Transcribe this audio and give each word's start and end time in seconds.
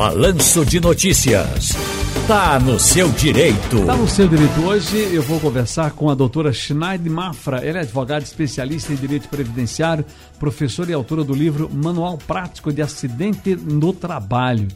Balanço 0.00 0.64
de 0.64 0.80
Notícias. 0.80 1.76
Tá 2.26 2.58
no 2.58 2.80
seu 2.80 3.10
direito. 3.10 3.84
Tá 3.84 3.94
no 3.94 4.08
seu 4.08 4.26
direito. 4.26 4.58
Hoje 4.62 4.96
eu 5.14 5.20
vou 5.20 5.38
conversar 5.38 5.90
com 5.90 6.08
a 6.08 6.14
doutora 6.14 6.54
Schneid 6.54 7.06
Mafra. 7.10 7.58
Ela 7.58 7.80
é 7.80 7.82
advogada 7.82 8.24
especialista 8.24 8.94
em 8.94 8.96
direito 8.96 9.28
previdenciário, 9.28 10.02
professora 10.38 10.90
e 10.90 10.94
autora 10.94 11.22
do 11.22 11.34
livro 11.34 11.68
Manual 11.70 12.16
Prático 12.16 12.72
de 12.72 12.80
Acidente 12.80 13.54
no 13.54 13.92
Trabalho. 13.92 14.68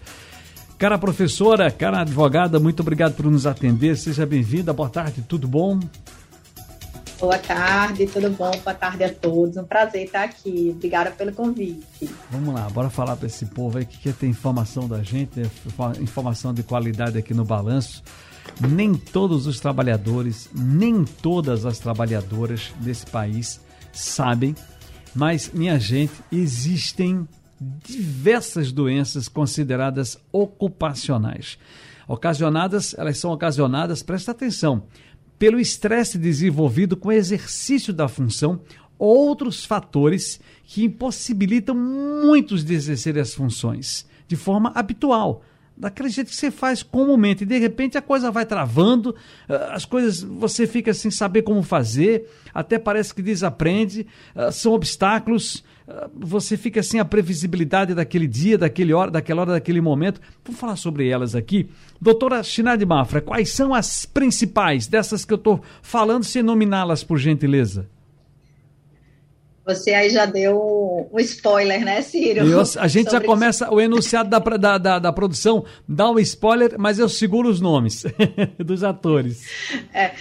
Cara 0.77 0.99
professora, 0.99 1.71
cara 1.71 2.03
advogada, 2.03 2.61
muito 2.61 2.81
obrigado 2.81 3.15
por 3.15 3.25
nos 3.25 3.47
atender. 3.47 3.97
Seja 3.97 4.27
bem-vinda. 4.27 4.75
Boa 4.75 4.91
tarde, 4.91 5.25
tudo 5.27 5.49
bom? 5.49 5.81
Boa 7.19 7.39
tarde, 7.39 8.07
tudo 8.07 8.29
bom? 8.31 8.51
Boa 8.51 8.75
tarde 8.75 9.05
a 9.05 9.15
todos. 9.15 9.57
Um 9.57 9.65
prazer 9.65 10.05
estar 10.05 10.25
aqui. 10.25 10.73
Obrigada 10.75 11.11
pelo 11.13 11.33
convite. 11.33 12.11
Vamos 12.31 12.55
lá, 12.55 12.69
bora 12.69 12.91
falar 12.91 13.17
para 13.17 13.27
esse 13.27 13.47
povo 13.47 13.79
aí 13.79 13.87
que 13.87 13.99
quer 13.99 14.15
ter 14.15 14.27
informação 14.27 14.89
da 14.89 15.03
gente, 15.03 15.39
né? 15.39 15.51
informação 16.01 16.53
de 16.53 16.63
qualidade 16.63 17.17
aqui 17.17 17.33
no 17.33 17.45
balanço. 17.45 18.03
Nem 18.61 18.95
todos 18.95 19.47
os 19.47 19.59
trabalhadores, 19.61 20.51
nem 20.53 21.05
todas 21.05 21.65
as 21.65 21.79
trabalhadoras 21.79 22.73
desse 22.81 23.07
país 23.07 23.61
sabem, 23.93 24.55
mas, 25.15 25.51
minha 25.53 25.79
gente, 25.79 26.13
existem 26.31 27.27
diversas 27.61 28.73
doenças 28.73 29.29
consideradas 29.29 30.19
ocupacionais. 30.33 31.57
Ocasionadas, 32.07 32.95
elas 32.99 33.19
são 33.19 33.31
ocasionadas, 33.31 34.03
presta 34.03 34.33
atenção, 34.33 34.83
pelo 35.39 35.59
estresse 35.59 36.19
desenvolvido 36.19 36.97
com 36.97 37.09
o 37.09 37.13
exercício 37.13 37.93
da 37.93 38.09
função, 38.09 38.61
outros 38.99 39.65
fatores 39.65 40.41
que 40.65 40.85
impossibilitam 40.85 41.75
muitos 41.75 42.65
de 42.65 42.75
exercer 42.75 43.19
as 43.19 43.35
funções 43.35 44.07
de 44.27 44.37
forma 44.37 44.73
habitual, 44.75 45.43
daquele 45.77 46.09
jeito 46.09 46.29
que 46.29 46.37
você 46.37 46.51
faz 46.51 46.83
comumente, 46.83 47.43
e 47.43 47.47
de 47.47 47.59
repente 47.59 47.99
a 47.99 48.03
coisa 48.03 48.31
vai 48.31 48.47
travando, 48.47 49.15
ah, 49.49 49.71
as 49.73 49.85
coisas 49.85 50.23
você 50.23 50.67
fica 50.67 50.95
sem 50.95 51.11
saber 51.11 51.43
como 51.43 51.63
fazer, 51.63 52.31
até 52.53 52.79
parece 52.79 53.15
que 53.15 53.23
desaprende, 53.23 54.07
ah, 54.35 54.53
são 54.53 54.73
obstáculos, 54.73 55.65
ah, 55.89 56.09
você 56.15 56.57
fica 56.57 56.83
sem 56.83 57.01
a 57.01 57.05
previsibilidade 57.05 57.95
daquele 57.95 58.27
dia, 58.27 58.57
daquele 58.57 58.93
hora, 58.93 59.11
daquela 59.11 59.43
hora, 59.43 59.53
daquele 59.53 59.81
momento. 59.81 60.21
Vamos 60.45 60.61
falar 60.61 60.77
sobre 60.77 61.09
elas 61.09 61.35
aqui. 61.35 61.69
Doutora 62.01 62.43
Chinade 62.43 62.87
Mafra, 62.87 63.21
quais 63.21 63.51
são 63.51 63.75
as 63.75 64.07
principais 64.07 64.87
dessas 64.87 65.25
que 65.25 65.33
eu 65.33 65.39
estou 65.39 65.61
falando, 65.83 66.25
sem 66.25 66.43
nominá-las 66.43 67.03
por 67.03 67.19
gentileza? 67.19 67.89
Você 69.67 69.95
aí 69.95 70.11
já 70.11 70.27
deu 70.27 71.09
um 71.11 71.19
spoiler, 71.21 71.83
né, 71.83 72.03
Ciro? 72.03 72.47
Eu, 72.47 72.61
a 72.61 72.87
gente 72.87 73.11
já 73.11 73.21
começa 73.21 73.65
isso. 73.65 73.75
o 73.75 73.81
enunciado 73.81 74.29
da, 74.29 74.39
da, 74.39 74.79
da, 74.79 74.99
da, 74.99 75.13
produção, 75.13 75.65
dá 75.89 76.11
um 76.11 76.19
spoiler, 76.19 76.75
mas 76.79 76.99
eu 76.99 77.09
seguro 77.09 77.49
os 77.49 77.63
nomes 77.63 78.05
dos 78.63 78.85
atores. 78.85 79.43
É, 79.93 80.13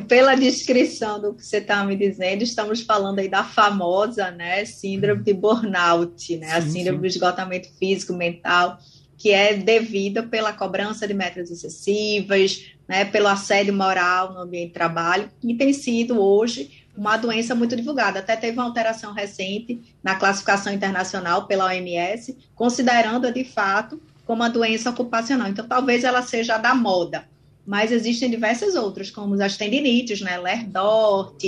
pela 0.00 0.34
descrição 0.34 1.18
do 1.20 1.32
que 1.32 1.44
você 1.44 1.56
está 1.56 1.82
me 1.84 1.96
dizendo, 1.96 2.42
estamos 2.42 2.82
falando 2.82 3.20
aí 3.20 3.28
da 3.28 3.42
famosa 3.42 4.30
né, 4.30 4.62
síndrome 4.66 5.22
de 5.22 5.32
burnout, 5.32 6.36
né, 6.36 6.48
sim, 6.48 6.52
a 6.52 6.60
síndrome 6.60 6.98
sim. 6.98 7.00
do 7.00 7.06
esgotamento 7.06 7.68
físico, 7.78 8.12
mental, 8.12 8.78
que 9.16 9.30
é 9.30 9.54
devida 9.54 10.22
pela 10.22 10.52
cobrança 10.52 11.08
de 11.08 11.14
metas 11.14 11.50
excessivas, 11.50 12.66
né, 12.86 13.06
pelo 13.06 13.28
assédio 13.28 13.72
moral 13.72 14.34
no 14.34 14.40
ambiente 14.40 14.68
de 14.68 14.74
trabalho, 14.74 15.30
e 15.42 15.54
tem 15.54 15.72
sido 15.72 16.20
hoje 16.20 16.81
uma 16.96 17.16
doença 17.16 17.54
muito 17.54 17.74
divulgada. 17.74 18.18
Até 18.18 18.36
teve 18.36 18.58
uma 18.58 18.64
alteração 18.64 19.12
recente 19.12 19.80
na 20.02 20.14
classificação 20.14 20.72
internacional 20.72 21.46
pela 21.46 21.66
OMS, 21.66 22.36
considerando-a 22.54 23.30
de 23.30 23.44
fato 23.44 24.00
como 24.26 24.42
uma 24.42 24.50
doença 24.50 24.90
ocupacional. 24.90 25.48
Então, 25.48 25.66
talvez 25.66 26.04
ela 26.04 26.22
seja 26.22 26.58
da 26.58 26.74
moda, 26.74 27.28
mas 27.66 27.90
existem 27.92 28.30
diversas 28.30 28.74
outras, 28.74 29.10
como 29.10 29.40
as 29.42 29.56
tendinites, 29.56 30.20
né, 30.20 30.38
Lerdort, 30.38 31.42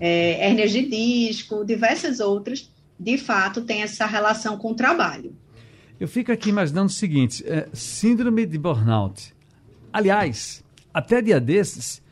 é, 0.00 0.46
hernias 0.46 0.72
de 0.72 0.86
disco, 0.86 1.64
diversas 1.64 2.20
outras, 2.20 2.70
de 2.98 3.18
fato, 3.18 3.62
têm 3.62 3.82
essa 3.82 4.06
relação 4.06 4.56
com 4.56 4.72
o 4.72 4.74
trabalho. 4.74 5.34
Eu 5.98 6.08
fico 6.08 6.32
aqui 6.32 6.48
imaginando 6.48 6.86
o 6.86 6.92
seguinte: 6.92 7.44
é, 7.46 7.68
síndrome 7.72 8.46
de 8.46 8.58
burnout. 8.58 9.34
Aliás, 9.92 10.64
até 10.92 11.22
dia 11.22 11.40
desses, 11.40 12.02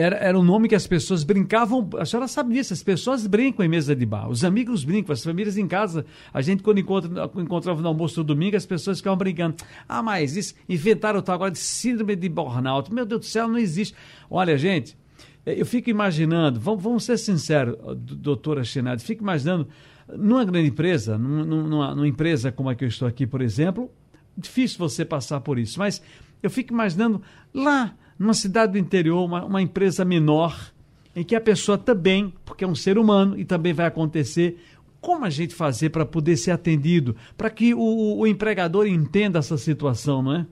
era, 0.00 0.16
era 0.16 0.38
um 0.38 0.42
nome 0.42 0.68
que 0.68 0.74
as 0.74 0.86
pessoas 0.86 1.22
brincavam. 1.24 1.88
A 1.98 2.04
senhora 2.04 2.26
sabe 2.26 2.54
disso, 2.54 2.72
as 2.72 2.82
pessoas 2.82 3.26
brincam 3.26 3.64
em 3.64 3.68
mesa 3.68 3.94
de 3.94 4.06
bar. 4.06 4.28
Os 4.28 4.44
amigos 4.44 4.82
brincam, 4.84 5.12
as 5.12 5.22
famílias 5.22 5.58
em 5.58 5.68
casa. 5.68 6.06
A 6.32 6.40
gente, 6.40 6.62
quando 6.62 6.78
encontra, 6.78 7.30
encontrava 7.36 7.82
no 7.82 7.88
almoço 7.88 8.20
no 8.20 8.24
domingo, 8.24 8.56
as 8.56 8.64
pessoas 8.64 8.98
ficavam 8.98 9.18
brincando. 9.18 9.56
Ah, 9.88 10.02
mas 10.02 10.36
isso, 10.36 10.54
inventaram 10.68 11.18
o 11.18 11.22
tal 11.22 11.34
agora 11.34 11.50
de 11.50 11.58
síndrome 11.58 12.16
de 12.16 12.28
burnout. 12.28 12.92
Meu 12.92 13.04
Deus 13.04 13.20
do 13.20 13.26
céu, 13.26 13.46
não 13.46 13.58
existe. 13.58 13.94
Olha, 14.30 14.56
gente, 14.56 14.96
eh, 15.44 15.60
eu 15.60 15.66
fico 15.66 15.90
imaginando, 15.90 16.58
vamos, 16.58 16.82
vamos 16.82 17.04
ser 17.04 17.18
sinceros, 17.18 17.76
doutora 17.96 18.64
Chenade, 18.64 19.04
fico 19.04 19.22
imaginando, 19.22 19.68
numa 20.16 20.44
grande 20.44 20.68
empresa, 20.68 21.18
numa, 21.18 21.94
numa 21.94 22.08
empresa 22.08 22.50
como 22.50 22.68
a 22.68 22.74
que 22.74 22.84
eu 22.84 22.88
estou 22.88 23.06
aqui, 23.06 23.26
por 23.26 23.42
exemplo, 23.42 23.90
difícil 24.36 24.78
você 24.78 25.04
passar 25.04 25.40
por 25.40 25.58
isso, 25.58 25.78
mas 25.78 26.02
eu 26.42 26.50
fico 26.50 26.72
imaginando 26.72 27.22
lá 27.52 27.94
numa 28.20 28.34
cidade 28.34 28.72
do 28.72 28.78
interior, 28.78 29.24
uma, 29.24 29.42
uma 29.46 29.62
empresa 29.62 30.04
menor, 30.04 30.74
em 31.16 31.24
que 31.24 31.34
a 31.34 31.40
pessoa 31.40 31.78
também, 31.78 32.34
porque 32.44 32.64
é 32.64 32.66
um 32.66 32.74
ser 32.74 32.98
humano 32.98 33.40
e 33.40 33.46
também 33.46 33.72
vai 33.72 33.86
acontecer, 33.86 34.62
como 35.00 35.24
a 35.24 35.30
gente 35.30 35.54
fazer 35.54 35.88
para 35.88 36.04
poder 36.04 36.36
ser 36.36 36.50
atendido, 36.50 37.16
para 37.34 37.48
que 37.48 37.72
o, 37.72 38.18
o, 38.18 38.26
empregador 38.26 38.86
entenda 38.86 39.38
essa 39.38 39.56
situação, 39.56 40.22
não 40.22 40.34
é? 40.34 40.46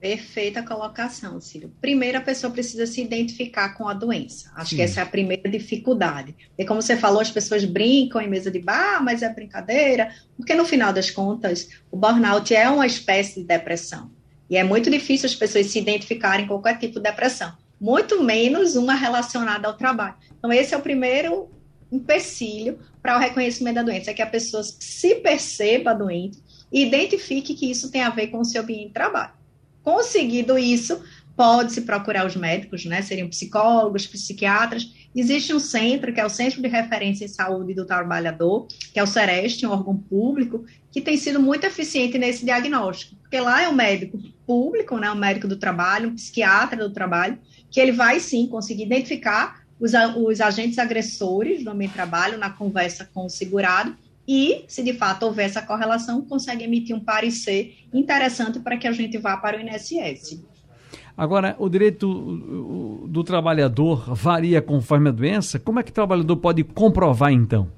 Perfeita 0.00 0.62
colocação, 0.62 1.38
Ciro. 1.42 1.70
Primeiro, 1.78 2.16
a 2.16 2.22
pessoa 2.22 2.50
precisa 2.50 2.86
se 2.86 3.02
identificar 3.02 3.74
com 3.74 3.86
a 3.86 3.92
doença. 3.92 4.50
Acho 4.54 4.70
Sim. 4.70 4.76
que 4.76 4.82
essa 4.82 5.00
é 5.00 5.02
a 5.02 5.06
primeira 5.06 5.50
dificuldade. 5.50 6.34
E 6.56 6.64
como 6.64 6.80
você 6.80 6.96
falou, 6.96 7.20
as 7.20 7.30
pessoas 7.30 7.66
brincam 7.66 8.22
em 8.22 8.28
mesa 8.28 8.50
de 8.50 8.60
bar, 8.60 9.04
mas 9.04 9.22
é 9.22 9.28
brincadeira, 9.28 10.10
porque 10.38 10.54
no 10.54 10.64
final 10.64 10.90
das 10.90 11.10
contas, 11.10 11.68
o 11.90 11.98
burnout 11.98 12.54
é 12.54 12.66
uma 12.70 12.86
espécie 12.86 13.40
de 13.40 13.46
depressão. 13.46 14.15
E 14.48 14.56
é 14.56 14.64
muito 14.64 14.90
difícil 14.90 15.26
as 15.26 15.34
pessoas 15.34 15.66
se 15.66 15.78
identificarem 15.78 16.46
com 16.46 16.54
qualquer 16.54 16.78
tipo 16.78 16.94
de 16.94 17.02
depressão, 17.02 17.52
muito 17.80 18.22
menos 18.22 18.76
uma 18.76 18.94
relacionada 18.94 19.66
ao 19.66 19.74
trabalho. 19.74 20.14
Então, 20.38 20.52
esse 20.52 20.74
é 20.74 20.76
o 20.76 20.82
primeiro 20.82 21.50
empecilho 21.90 22.78
para 23.02 23.16
o 23.16 23.20
reconhecimento 23.20 23.76
da 23.76 23.82
doença, 23.82 24.10
é 24.10 24.14
que 24.14 24.22
a 24.22 24.26
pessoa 24.26 24.62
se 24.62 25.16
perceba 25.16 25.94
doente 25.94 26.38
e 26.72 26.84
identifique 26.84 27.54
que 27.54 27.70
isso 27.70 27.90
tem 27.90 28.02
a 28.02 28.10
ver 28.10 28.28
com 28.28 28.38
o 28.38 28.44
seu 28.44 28.62
ambiente 28.62 28.88
de 28.88 28.92
trabalho. 28.92 29.32
Conseguido 29.82 30.58
isso, 30.58 31.00
pode-se 31.36 31.82
procurar 31.82 32.26
os 32.26 32.34
médicos, 32.34 32.84
né? 32.84 33.02
Seriam 33.02 33.28
psicólogos, 33.28 34.06
psiquiatras. 34.06 34.90
Existe 35.16 35.54
um 35.54 35.58
centro, 35.58 36.12
que 36.12 36.20
é 36.20 36.26
o 36.26 36.28
Centro 36.28 36.60
de 36.60 36.68
Referência 36.68 37.24
em 37.24 37.28
Saúde 37.28 37.72
do 37.72 37.86
Trabalhador, 37.86 38.66
que 38.92 39.00
é 39.00 39.02
o 39.02 39.06
CEREST, 39.06 39.64
um 39.64 39.70
órgão 39.70 39.96
público, 39.96 40.66
que 40.92 41.00
tem 41.00 41.16
sido 41.16 41.40
muito 41.40 41.64
eficiente 41.64 42.18
nesse 42.18 42.44
diagnóstico. 42.44 43.16
Porque 43.22 43.40
lá 43.40 43.62
é 43.62 43.68
um 43.68 43.74
médico 43.74 44.18
público, 44.46 44.98
né? 44.98 45.10
Um 45.10 45.16
médico 45.16 45.48
do 45.48 45.56
trabalho, 45.56 46.10
um 46.10 46.14
psiquiatra 46.14 46.86
do 46.86 46.92
trabalho, 46.92 47.38
que 47.70 47.80
ele 47.80 47.92
vai 47.92 48.20
sim 48.20 48.46
conseguir 48.46 48.82
identificar 48.82 49.64
os, 49.80 49.92
os 50.16 50.40
agentes 50.42 50.78
agressores 50.78 51.64
do 51.64 51.70
ambiente 51.70 51.92
de 51.92 51.96
trabalho 51.96 52.36
na 52.36 52.50
conversa 52.50 53.08
com 53.14 53.24
o 53.24 53.30
segurado 53.30 53.96
e, 54.28 54.64
se 54.68 54.82
de 54.82 54.92
fato 54.92 55.24
houver 55.24 55.46
essa 55.46 55.62
correlação, 55.62 56.20
consegue 56.20 56.64
emitir 56.64 56.94
um 56.94 57.00
parecer 57.00 57.78
interessante 57.90 58.58
para 58.58 58.76
que 58.76 58.86
a 58.86 58.92
gente 58.92 59.16
vá 59.16 59.36
para 59.38 59.56
o 59.56 59.60
INSS. 59.60 60.42
Agora, 61.16 61.56
o 61.58 61.68
direito 61.68 63.06
do 63.08 63.24
trabalhador 63.24 64.14
varia 64.14 64.60
conforme 64.60 65.08
a 65.08 65.12
doença? 65.12 65.58
Como 65.58 65.80
é 65.80 65.82
que 65.82 65.90
o 65.90 65.94
trabalhador 65.94 66.36
pode 66.36 66.62
comprovar, 66.62 67.32
então? 67.32 67.72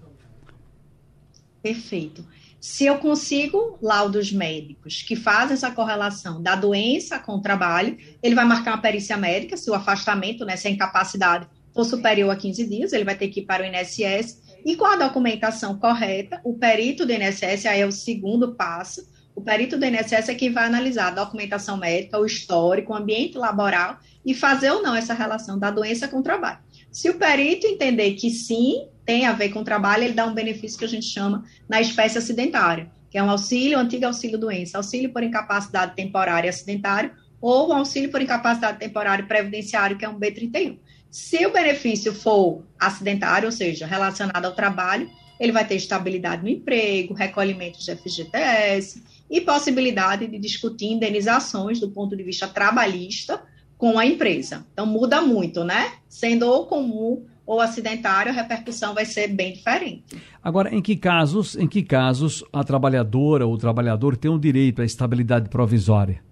Perfeito. 1.62 2.25
Se 2.60 2.87
eu 2.87 2.99
consigo 2.99 3.78
laudos 3.81 4.32
médicos 4.32 5.02
que 5.02 5.14
fazem 5.14 5.55
essa 5.55 5.70
correlação 5.70 6.43
da 6.43 6.56
doença 6.56 7.20
com 7.20 7.37
o 7.37 7.40
trabalho, 7.40 7.96
ele 8.20 8.35
vai 8.35 8.44
marcar 8.44 8.73
uma 8.73 8.82
perícia 8.82 9.17
médica, 9.17 9.56
se 9.56 9.70
o 9.70 9.75
afastamento, 9.75 10.44
né, 10.44 10.56
se 10.56 10.67
a 10.67 10.70
incapacidade 10.70 11.46
for 11.73 11.85
superior 11.85 12.31
a 12.31 12.37
15 12.37 12.67
dias, 12.67 12.93
ele 12.93 13.05
vai 13.05 13.14
ter 13.14 13.29
que 13.29 13.40
ir 13.40 13.44
para 13.44 13.62
o 13.62 13.67
INSS, 13.67 14.43
e 14.64 14.75
com 14.75 14.85
a 14.85 14.96
documentação 14.96 15.79
correta, 15.79 16.40
o 16.43 16.55
perito 16.55 17.06
do 17.06 17.12
INSS, 17.12 17.67
aí 17.67 17.81
é 17.81 17.87
o 17.87 17.93
segundo 17.93 18.56
passo, 18.56 19.06
o 19.38 19.40
perito 19.40 19.79
do 19.79 19.85
INSS 19.85 20.31
é 20.31 20.35
quem 20.35 20.50
vai 20.50 20.64
analisar 20.64 21.06
a 21.06 21.23
documentação 21.23 21.76
médica, 21.76 22.19
o 22.19 22.26
histórico, 22.26 22.93
o 22.93 22.96
ambiente 22.96 23.38
laboral 23.38 23.96
e 24.26 24.35
fazer 24.35 24.69
ou 24.73 24.82
não 24.82 24.96
essa 24.96 25.14
relação 25.14 25.56
da 25.56 25.70
doença 25.70 26.08
com 26.08 26.19
o 26.19 26.23
trabalho. 26.25 26.58
Se 26.90 27.08
o 27.08 27.14
perito 27.14 27.64
entender 27.64 28.14
que 28.14 28.31
sim, 28.31 28.88
tem 29.06 29.26
a 29.26 29.32
ver 29.32 29.50
com 29.50 29.61
o 29.61 29.64
trabalho, 29.64 30.02
ele 30.02 30.12
dá 30.12 30.26
um 30.26 30.35
benefício 30.35 30.76
que 30.76 30.85
a 30.85 30.88
gente 30.88 31.06
chama 31.06 31.44
na 31.69 31.81
espécie 31.81 32.19
acidentária, 32.19 32.90
que 33.08 33.17
é 33.17 33.23
um 33.23 33.31
auxílio, 33.31 33.79
um 33.79 33.82
antigo 33.82 34.06
auxílio 34.06 34.37
doença, 34.37 34.76
auxílio 34.76 35.12
por 35.12 35.23
incapacidade 35.23 35.94
temporária 35.94 36.50
acidentário 36.50 37.12
ou 37.40 37.70
um 37.70 37.75
auxílio 37.75 38.11
por 38.11 38.20
incapacidade 38.20 38.81
temporária 38.81 39.25
previdenciário, 39.25 39.96
que 39.96 40.05
é 40.05 40.08
um 40.08 40.19
B31. 40.19 40.79
Se 41.12 41.46
o 41.46 41.52
benefício 41.52 42.12
for 42.12 42.64
acidentário, 42.76 43.46
ou 43.46 43.52
seja, 43.52 43.87
relacionado 43.87 44.46
ao 44.46 44.52
trabalho, 44.52 45.08
ele 45.38 45.52
vai 45.52 45.64
ter 45.64 45.76
estabilidade 45.76 46.43
no 46.43 46.49
emprego, 46.49 47.14
recolhimento 47.14 47.79
de 47.79 47.94
FGTS, 47.94 49.00
e 49.30 49.40
possibilidade 49.40 50.26
de 50.26 50.38
discutir 50.38 50.86
indenizações 50.86 51.80
do 51.80 51.90
ponto 51.90 52.16
de 52.16 52.22
vista 52.22 52.48
trabalhista 52.48 53.42
com 53.76 53.98
a 53.98 54.06
empresa. 54.06 54.66
Então 54.72 54.86
muda 54.86 55.20
muito, 55.20 55.64
né? 55.64 55.92
Sendo 56.08 56.46
ou 56.46 56.66
comum 56.66 57.25
ou 57.46 57.60
acidentário, 57.60 58.30
a 58.30 58.34
repercussão 58.34 58.92
vai 58.92 59.06
ser 59.06 59.28
bem 59.28 59.54
diferente. 59.54 60.04
Agora, 60.42 60.75
em 60.75 60.82
que 60.82 60.96
casos, 60.96 61.56
em 61.56 61.66
que 61.66 61.82
casos 61.82 62.44
a 62.52 62.62
trabalhadora 62.62 63.46
ou 63.46 63.54
o 63.54 63.58
trabalhador 63.58 64.16
tem 64.16 64.30
o 64.30 64.38
direito 64.38 64.82
à 64.82 64.84
estabilidade 64.84 65.48
provisória? 65.48 66.22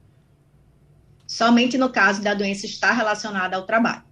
Somente 1.26 1.78
no 1.78 1.88
caso 1.88 2.22
da 2.22 2.34
doença 2.34 2.66
estar 2.66 2.93
relacionada 2.93 3.56
ao 3.56 3.62
trabalho. 3.62 4.02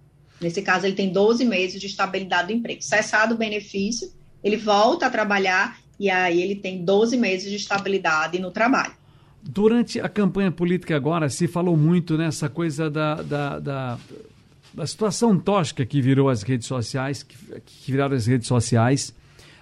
Nesse 0.41 0.61
caso, 0.61 0.85
ele 0.85 0.95
tem 0.95 1.11
12 1.11 1.45
meses 1.45 1.79
de 1.79 1.87
estabilidade 1.87 2.47
do 2.47 2.53
emprego. 2.53 2.81
Cessado 2.81 3.35
o 3.35 3.37
benefício, 3.37 4.11
ele 4.43 4.57
volta 4.57 5.05
a 5.05 5.09
trabalhar 5.09 5.77
e 5.99 6.09
aí 6.09 6.41
ele 6.41 6.55
tem 6.55 6.83
12 6.83 7.17
meses 7.17 7.49
de 7.49 7.55
estabilidade 7.55 8.39
no 8.39 8.51
trabalho. 8.51 8.93
Durante 9.41 9.99
a 9.99 10.09
campanha 10.09 10.51
política 10.51 10.95
agora, 10.95 11.29
se 11.29 11.47
falou 11.47 11.77
muito 11.77 12.17
nessa 12.17 12.49
coisa 12.49 12.89
da, 12.89 13.21
da, 13.21 13.59
da, 13.59 13.99
da 14.73 14.87
situação 14.87 15.37
tóxica 15.37 15.85
que 15.85 16.01
virou 16.01 16.29
as 16.29 16.41
redes 16.41 16.67
sociais, 16.67 17.21
que, 17.21 17.37
que 17.63 17.91
viraram 17.91 18.15
as 18.15 18.25
redes 18.25 18.47
sociais. 18.47 19.13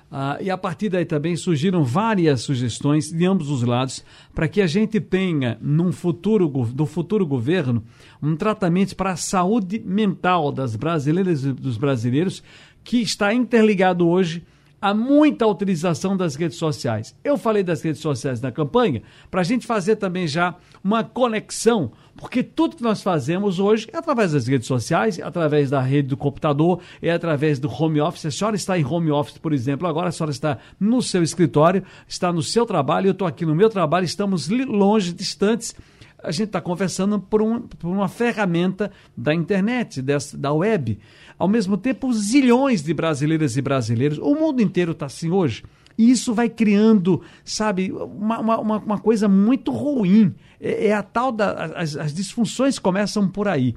Uh, 0.09 0.41
e 0.41 0.49
a 0.51 0.57
partir 0.57 0.89
daí 0.89 1.05
também 1.05 1.35
surgiram 1.35 1.83
várias 1.83 2.41
sugestões 2.41 3.11
de 3.11 3.25
ambos 3.25 3.49
os 3.49 3.63
lados 3.63 4.05
para 4.33 4.47
que 4.47 4.61
a 4.61 4.67
gente 4.67 5.01
tenha, 5.01 5.57
num 5.59 5.91
futuro, 5.91 6.47
do 6.47 6.85
futuro 6.85 7.25
governo, 7.25 7.83
um 8.21 8.35
tratamento 8.35 8.95
para 8.95 9.11
a 9.11 9.15
saúde 9.17 9.81
mental 9.83 10.51
das 10.51 10.75
brasileiras 10.75 11.43
e 11.43 11.51
dos 11.51 11.77
brasileiros 11.77 12.43
que 12.83 13.01
está 13.01 13.33
interligado 13.33 14.07
hoje 14.07 14.43
há 14.83 14.93
muita 14.93 15.47
utilização 15.47 16.17
das 16.17 16.35
redes 16.35 16.57
sociais. 16.57 17.15
Eu 17.23 17.37
falei 17.37 17.63
das 17.63 17.81
redes 17.81 18.01
sociais 18.01 18.41
na 18.41 18.51
campanha 18.51 19.01
para 19.31 19.39
a 19.39 19.43
gente 19.43 19.65
fazer 19.65 19.95
também 19.95 20.27
já 20.27 20.57
uma 20.83 21.05
conexão, 21.05 21.93
porque 22.17 22.43
tudo 22.43 22.75
que 22.75 22.83
nós 22.83 23.01
fazemos 23.01 23.59
hoje 23.59 23.87
é 23.93 23.97
através 23.97 24.33
das 24.33 24.45
redes 24.45 24.67
sociais, 24.67 25.17
é 25.17 25.23
através 25.23 25.69
da 25.69 25.79
rede 25.79 26.09
do 26.09 26.17
computador, 26.17 26.81
é 27.01 27.11
através 27.11 27.59
do 27.59 27.71
home 27.71 28.01
office. 28.01 28.25
A 28.25 28.31
senhora 28.31 28.57
está 28.57 28.77
em 28.77 28.83
home 28.83 29.09
office, 29.09 29.37
por 29.37 29.53
exemplo, 29.53 29.87
agora 29.87 30.09
a 30.09 30.11
senhora 30.11 30.31
está 30.31 30.57
no 30.77 31.01
seu 31.01 31.23
escritório, 31.23 31.81
está 32.05 32.33
no 32.33 32.43
seu 32.43 32.65
trabalho, 32.65 33.07
eu 33.07 33.13
estou 33.13 33.25
aqui 33.25 33.45
no 33.45 33.55
meu 33.55 33.69
trabalho, 33.69 34.03
estamos 34.03 34.49
longe, 34.49 35.13
distantes 35.13 35.73
a 36.23 36.31
gente 36.31 36.47
está 36.47 36.61
conversando 36.61 37.19
por, 37.19 37.41
um, 37.41 37.61
por, 37.61 37.89
uma 37.89 38.07
ferramenta 38.07 38.91
da 39.15 39.33
internet, 39.33 40.01
dessa, 40.01 40.37
da 40.37 40.53
web. 40.53 40.97
Ao 41.37 41.47
mesmo 41.47 41.77
tempo, 41.77 42.11
zilhões 42.13 42.81
de 42.81 42.93
brasileiras 42.93 43.57
e 43.57 43.61
brasileiros, 43.61 44.17
o 44.17 44.33
mundo 44.33 44.61
inteiro 44.61 44.93
está 44.93 45.07
assim 45.07 45.29
hoje. 45.29 45.63
E 45.97 46.09
isso 46.09 46.33
vai 46.33 46.49
criando, 46.49 47.21
sabe, 47.43 47.91
uma, 47.91 48.39
uma, 48.39 48.77
uma 48.79 48.99
coisa 48.99 49.27
muito 49.27 49.71
ruim. 49.71 50.33
É, 50.59 50.87
é 50.87 50.93
a 50.93 51.03
tal 51.03 51.31
da. 51.31 51.65
As, 51.75 51.95
as 51.95 52.13
disfunções 52.13 52.79
começam 52.79 53.27
por 53.27 53.47
aí. 53.47 53.75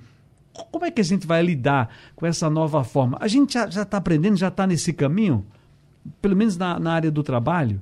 Como 0.52 0.86
é 0.86 0.90
que 0.90 1.00
a 1.00 1.04
gente 1.04 1.26
vai 1.26 1.42
lidar 1.42 1.94
com 2.14 2.24
essa 2.24 2.48
nova 2.48 2.82
forma? 2.82 3.18
A 3.20 3.28
gente 3.28 3.52
já 3.52 3.82
está 3.82 3.98
aprendendo, 3.98 4.36
já 4.36 4.48
está 4.48 4.66
nesse 4.66 4.92
caminho? 4.92 5.44
Pelo 6.22 6.34
menos 6.34 6.56
na, 6.56 6.78
na 6.78 6.94
área 6.94 7.10
do 7.10 7.22
trabalho? 7.22 7.80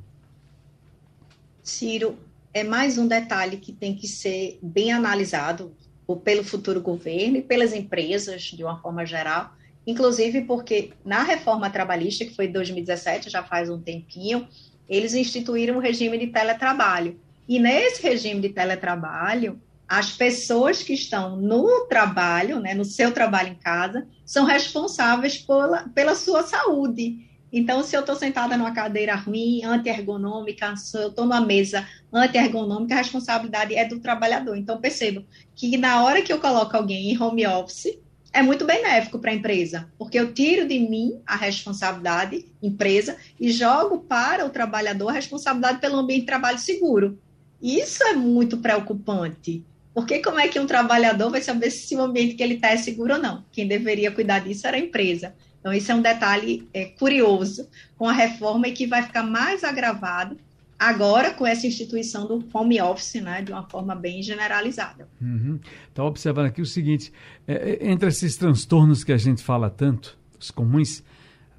Ciro, 1.62 2.16
é 2.55 2.62
mais 2.62 2.97
um 2.97 3.09
detalhe 3.09 3.56
que 3.56 3.73
tem 3.73 3.97
que 3.97 4.06
ser 4.06 4.61
bem 4.62 4.93
analisado 4.93 5.77
pelo 6.23 6.45
futuro 6.45 6.81
governo 6.81 7.39
e 7.39 7.43
pelas 7.43 7.73
empresas, 7.73 8.43
de 8.43 8.62
uma 8.62 8.81
forma 8.81 9.05
geral, 9.05 9.53
inclusive 9.85 10.43
porque 10.43 10.93
na 11.05 11.25
reforma 11.25 11.69
trabalhista, 11.69 12.25
que 12.25 12.35
foi 12.35 12.47
em 12.47 12.53
2017, 12.53 13.29
já 13.29 13.43
faz 13.43 13.69
um 13.69 13.81
tempinho, 13.81 14.47
eles 14.89 15.15
instituíram 15.15 15.79
o 15.79 15.81
regime 15.81 16.17
de 16.17 16.29
teletrabalho. 16.29 17.19
E 17.49 17.59
nesse 17.59 18.01
regime 18.01 18.41
de 18.41 18.51
teletrabalho, 18.51 19.61
as 19.89 20.12
pessoas 20.12 20.83
que 20.83 20.95
estão 20.95 21.37
no 21.37 21.87
trabalho, 21.89 22.61
né, 22.61 22.73
no 22.73 22.85
seu 22.85 23.12
trabalho 23.12 23.49
em 23.49 23.57
casa, 23.57 24.07
são 24.25 24.45
responsáveis 24.45 25.39
pela, 25.39 25.89
pela 25.89 26.15
sua 26.15 26.45
saúde. 26.45 27.29
Então, 27.56 27.85
se 27.85 27.97
eu 27.97 28.01
estou 28.01 28.17
sentada 28.17 28.56
numa 28.56 28.73
cadeira 28.73 29.15
ruim, 29.15 29.62
anti-ergonômica, 29.62 30.75
se 30.75 30.99
eu 30.99 31.11
estou 31.11 31.25
numa 31.25 31.41
mesa 31.41 31.87
anti-ergonômica, 32.12 32.95
a 32.95 32.99
responsabilidade 32.99 33.77
é 33.77 33.85
do 33.85 34.01
trabalhador. 34.01 34.56
Então, 34.56 34.81
percebo 34.81 35.25
que 35.55 35.77
na 35.77 36.03
hora 36.03 36.21
que 36.21 36.33
eu 36.33 36.41
coloco 36.41 36.77
alguém 36.77 37.12
em 37.12 37.23
home 37.23 37.47
office, 37.47 37.97
é 38.33 38.43
muito 38.43 38.65
benéfico 38.65 39.21
para 39.21 39.31
a 39.31 39.35
empresa, 39.35 39.89
porque 39.97 40.19
eu 40.19 40.35
tiro 40.35 40.67
de 40.67 40.81
mim 40.81 41.21
a 41.25 41.37
responsabilidade, 41.37 42.45
empresa, 42.61 43.17
e 43.39 43.53
jogo 43.53 44.00
para 44.00 44.45
o 44.45 44.50
trabalhador 44.50 45.11
a 45.11 45.12
responsabilidade 45.12 45.79
pelo 45.79 45.99
ambiente 45.99 46.23
de 46.23 46.27
trabalho 46.27 46.59
seguro. 46.59 47.17
Isso 47.62 48.03
é 48.03 48.15
muito 48.15 48.59
preocupante. 48.59 49.65
Porque 49.95 50.19
como 50.19 50.41
é 50.41 50.49
que 50.49 50.59
um 50.59 50.67
trabalhador 50.67 51.31
vai 51.31 51.41
saber 51.41 51.71
se 51.71 51.95
o 51.95 52.00
ambiente 52.00 52.35
que 52.35 52.43
ele 52.43 52.55
está 52.55 52.71
é 52.71 52.77
seguro 52.77 53.15
ou 53.15 53.21
não? 53.21 53.45
Quem 53.53 53.69
deveria 53.69 54.11
cuidar 54.11 54.41
disso 54.41 54.67
era 54.67 54.77
a 54.77 54.81
empresa. 54.81 55.37
Então, 55.64 55.72
esse 55.72 55.90
é 55.90 55.94
um 55.94 56.02
detalhe 56.02 56.69
é, 56.75 56.84
curioso 56.84 57.66
com 57.96 58.06
a 58.06 58.12
reforma 58.12 58.69
e 58.69 58.72
que 58.72 58.87
vai 58.87 59.02
ficar 59.02 59.22
mais 59.22 59.64
agravado 59.64 60.37
agora 60.78 61.32
com 61.32 61.46
essa 61.46 61.66
instituição 61.66 62.26
do 62.26 62.44
home 62.52 62.78
office, 62.82 63.14
né, 63.14 63.40
de 63.40 63.50
uma 63.50 63.62
forma 63.62 63.94
bem 63.94 64.22
generalizada. 64.22 65.08
Uhum. 65.22 65.58
Então, 65.90 66.05
observando 66.05 66.49
aqui 66.49 66.61
o 66.61 66.66
seguinte, 66.66 67.11
é, 67.49 67.55
é, 67.55 67.90
entre 67.90 68.11
esses 68.11 68.37
transtornos 68.37 69.02
que 69.02 69.11
a 69.11 69.16
gente 69.16 69.43
fala 69.43 69.70
tanto, 69.70 70.19
os 70.38 70.50
comuns, 70.50 71.02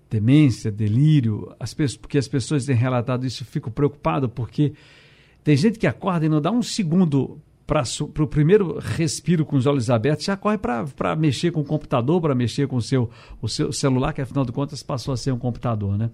demência, 0.07 0.71
delírio, 0.71 1.55
as 1.59 1.73
pessoas, 1.73 1.97
porque 1.97 2.19
as 2.19 2.27
pessoas 2.27 2.63
têm 2.63 2.75
relatado 2.75 3.25
isso, 3.25 3.41
eu 3.41 3.47
fico 3.47 3.71
preocupado, 3.71 4.29
porque 4.29 4.73
tem 5.43 5.57
gente 5.57 5.79
que 5.79 5.87
acorda 5.87 6.27
e 6.27 6.29
não 6.29 6.39
dá 6.39 6.51
um 6.51 6.61
segundo 6.61 7.41
para 7.65 7.83
o 8.19 8.27
primeiro 8.27 8.77
respiro 8.79 9.43
com 9.43 9.55
os 9.55 9.65
olhos 9.65 9.89
abertos, 9.89 10.25
já 10.25 10.37
corre 10.37 10.57
para 10.57 11.15
mexer 11.15 11.51
com 11.51 11.61
o 11.61 11.63
computador, 11.63 12.21
para 12.21 12.35
mexer 12.35 12.67
com 12.67 12.75
o 12.75 12.81
seu, 12.81 13.09
o 13.41 13.47
seu 13.47 13.73
celular, 13.73 14.13
que 14.13 14.21
afinal 14.21 14.45
de 14.45 14.51
contas 14.51 14.83
passou 14.83 15.13
a 15.13 15.17
ser 15.17 15.31
um 15.31 15.39
computador. 15.39 15.97
Né? 15.97 16.11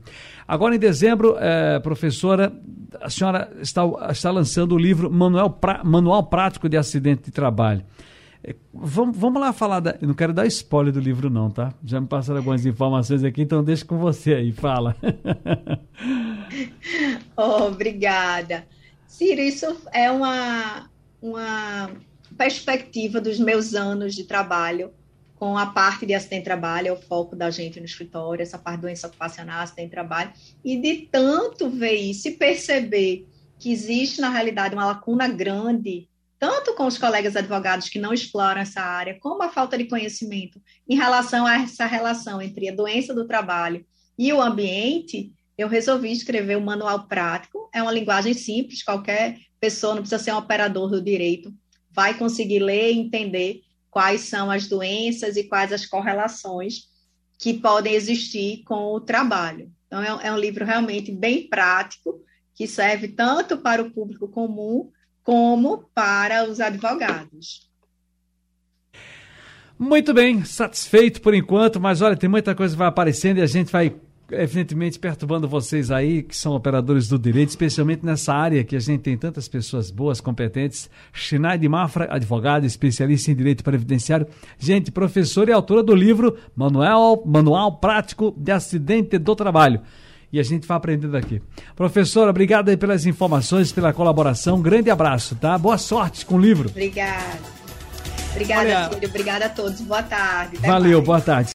Agora, 0.47 0.75
em 0.75 0.79
dezembro, 0.79 1.35
é, 1.37 1.79
professora, 1.79 2.53
a 3.01 3.09
senhora 3.09 3.51
está, 3.61 3.83
está 4.09 4.31
lançando 4.31 4.75
o 4.75 4.77
livro 4.77 5.11
Manual, 5.11 5.49
pra, 5.49 5.83
Manual 5.83 6.23
Prático 6.23 6.69
de 6.69 6.77
Acidente 6.77 7.23
de 7.25 7.31
Trabalho. 7.31 7.83
É, 8.43 8.55
vamos, 8.73 9.17
vamos 9.17 9.39
lá 9.39 9.51
falar, 9.51 9.81
da, 9.81 9.97
não 10.01 10.13
quero 10.13 10.33
dar 10.33 10.47
spoiler 10.47 10.93
do 10.93 11.01
livro 11.01 11.29
não, 11.29 11.51
tá? 11.51 11.73
Já 11.83 11.99
me 11.99 12.07
passaram 12.07 12.39
algumas 12.39 12.65
informações 12.65 13.25
aqui, 13.25 13.41
então 13.41 13.61
deixa 13.61 13.83
com 13.83 13.97
você 13.97 14.35
aí, 14.35 14.53
fala. 14.53 14.95
oh, 17.35 17.65
obrigada. 17.65 18.65
Ciro, 19.05 19.41
isso 19.41 19.67
é 19.93 20.09
uma, 20.09 20.89
uma 21.21 21.91
perspectiva 22.37 23.21
dos 23.21 23.39
meus 23.39 23.75
anos 23.75 24.15
de 24.15 24.23
trabalho 24.23 24.91
com 25.41 25.57
a 25.57 25.65
parte 25.65 26.05
de 26.05 26.13
acidente 26.13 26.41
de 26.41 26.45
trabalho, 26.45 26.89
é 26.89 26.91
o 26.91 27.01
foco 27.01 27.35
da 27.35 27.49
gente 27.49 27.79
no 27.79 27.85
escritório, 27.85 28.43
essa 28.43 28.59
parte 28.59 28.75
de 28.75 28.81
doença 28.83 29.07
ocupacional, 29.07 29.61
acidente 29.61 29.87
de 29.87 29.91
trabalho, 29.91 30.31
e 30.63 30.77
de 30.77 31.09
tanto 31.11 31.67
ver 31.67 31.95
isso 31.95 32.27
e 32.27 32.31
perceber 32.33 33.27
que 33.57 33.71
existe, 33.71 34.21
na 34.21 34.29
realidade, 34.29 34.75
uma 34.75 34.85
lacuna 34.85 35.27
grande, 35.27 36.07
tanto 36.37 36.75
com 36.75 36.85
os 36.85 36.97
colegas 36.97 37.35
advogados 37.35 37.89
que 37.89 37.97
não 37.97 38.13
exploram 38.13 38.61
essa 38.61 38.81
área, 38.81 39.17
como 39.19 39.41
a 39.41 39.49
falta 39.49 39.75
de 39.77 39.85
conhecimento 39.85 40.61
em 40.87 40.95
relação 40.95 41.47
a 41.47 41.55
essa 41.55 41.87
relação 41.87 42.39
entre 42.39 42.69
a 42.69 42.75
doença 42.75 43.11
do 43.11 43.25
trabalho 43.25 43.83
e 44.19 44.31
o 44.31 44.39
ambiente, 44.39 45.31
eu 45.61 45.67
resolvi 45.67 46.11
escrever 46.11 46.57
o 46.57 46.59
um 46.59 46.65
manual 46.65 47.07
prático. 47.07 47.69
É 47.73 47.81
uma 47.81 47.91
linguagem 47.91 48.33
simples, 48.33 48.83
qualquer 48.83 49.37
pessoa, 49.59 49.93
não 49.93 50.01
precisa 50.01 50.21
ser 50.21 50.33
um 50.33 50.37
operador 50.37 50.89
do 50.89 51.01
direito, 51.01 51.53
vai 51.91 52.17
conseguir 52.17 52.59
ler 52.59 52.91
e 52.91 52.97
entender 52.97 53.61
quais 53.89 54.21
são 54.21 54.49
as 54.49 54.67
doenças 54.67 55.37
e 55.37 55.43
quais 55.43 55.71
as 55.71 55.85
correlações 55.85 56.89
que 57.37 57.53
podem 57.53 57.93
existir 57.93 58.63
com 58.63 58.93
o 58.93 58.99
trabalho. 58.99 59.71
Então, 59.85 60.01
é, 60.01 60.27
é 60.27 60.33
um 60.33 60.37
livro 60.37 60.65
realmente 60.65 61.11
bem 61.11 61.47
prático, 61.47 62.23
que 62.55 62.67
serve 62.67 63.09
tanto 63.09 63.57
para 63.57 63.81
o 63.81 63.91
público 63.91 64.27
comum 64.27 64.89
como 65.23 65.89
para 65.93 66.49
os 66.49 66.59
advogados. 66.59 67.69
Muito 69.77 70.13
bem, 70.13 70.43
satisfeito 70.43 71.21
por 71.21 71.33
enquanto, 71.33 71.79
mas 71.79 72.01
olha, 72.01 72.15
tem 72.15 72.29
muita 72.29 72.55
coisa 72.55 72.73
que 72.73 72.79
vai 72.79 72.87
aparecendo 72.87 73.39
e 73.39 73.41
a 73.41 73.47
gente 73.47 73.71
vai 73.71 73.95
evidentemente 74.31 74.99
perturbando 74.99 75.47
vocês 75.47 75.91
aí, 75.91 76.23
que 76.23 76.35
são 76.35 76.53
operadores 76.53 77.07
do 77.07 77.19
direito, 77.19 77.49
especialmente 77.49 78.05
nessa 78.05 78.33
área 78.33 78.63
que 78.63 78.75
a 78.75 78.79
gente 78.79 79.01
tem 79.01 79.17
tantas 79.17 79.47
pessoas 79.47 79.91
boas, 79.91 80.21
competentes. 80.21 80.89
Chinai 81.13 81.57
de 81.57 81.67
Mafra, 81.67 82.07
advogado, 82.09 82.65
especialista 82.65 83.31
em 83.31 83.35
direito 83.35 83.63
previdenciário. 83.63 84.27
Gente, 84.57 84.91
professora 84.91 85.51
e 85.51 85.53
autora 85.53 85.83
do 85.83 85.95
livro 85.95 86.37
Manual, 86.55 87.23
Manual 87.25 87.77
Prático 87.77 88.33
de 88.37 88.51
Acidente 88.51 89.17
do 89.17 89.35
Trabalho. 89.35 89.81
E 90.31 90.39
a 90.39 90.43
gente 90.43 90.65
vai 90.65 90.77
aprendendo 90.77 91.17
aqui. 91.17 91.41
Professora, 91.75 92.29
obrigado 92.29 92.69
aí 92.69 92.77
pelas 92.77 93.05
informações, 93.05 93.71
pela 93.71 93.91
colaboração. 93.91 94.55
Um 94.55 94.61
grande 94.61 94.89
abraço, 94.89 95.35
tá? 95.35 95.57
Boa 95.57 95.77
sorte 95.77 96.25
com 96.25 96.35
o 96.35 96.39
livro. 96.39 96.69
Obrigada. 96.69 97.39
Obrigada, 98.31 98.61
Olha... 98.61 98.89
filho. 98.89 99.09
Obrigada 99.09 99.45
a 99.45 99.49
todos. 99.49 99.81
Boa 99.81 100.03
tarde. 100.03 100.57
Até 100.57 100.67
Valeu, 100.67 100.99
mais. 100.99 101.05
boa 101.05 101.21
tarde. 101.21 101.49